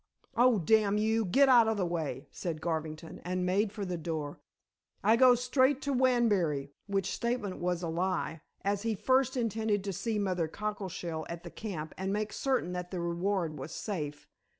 [0.35, 4.39] "Oh, damn you, get out of the way!" said Garvington, and made for the door.
[5.03, 9.93] "I go straight to Wanbury," which statement was a lie, as he first intended to
[9.93, 14.27] see Mother Cockleshell at the camp and make certain that the reward was safe.